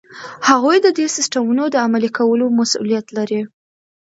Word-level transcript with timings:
هغوی 0.49 0.77
ددې 0.85 1.07
سیسټمونو 1.15 1.63
د 1.69 1.75
عملي 1.85 2.09
کولو 2.17 2.45
مسؤلیت 2.59 3.05
لري. 3.17 3.41